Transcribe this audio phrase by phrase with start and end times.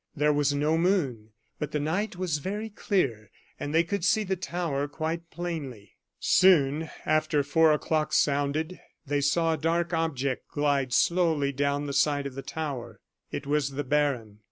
[0.15, 1.29] There was no moon;
[1.59, 5.91] but the night was very clear, and they could see the tower quite plainly.
[6.19, 12.25] Soon after four o'clock sounded they saw a dark object glide slowly down the side
[12.25, 12.99] of the tower
[13.31, 14.39] it was the baron.